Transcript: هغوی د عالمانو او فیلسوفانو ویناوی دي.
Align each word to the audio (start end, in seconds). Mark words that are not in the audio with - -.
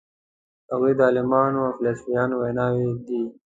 هغوی 0.71 0.93
د 0.95 0.99
عالمانو 1.07 1.59
او 1.67 1.71
فیلسوفانو 1.77 2.35
ویناوی 2.41 2.89
دي. 3.07 3.21